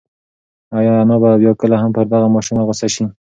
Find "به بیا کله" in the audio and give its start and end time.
1.21-1.75